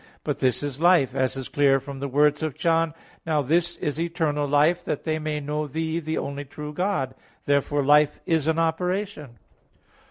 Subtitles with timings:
[0.23, 2.93] But this is life, as is clear from the words of John 18:3,
[3.27, 7.13] "Now this is eternal life, that they may know Thee, the only true God."
[7.45, 9.37] Therefore life is an operation.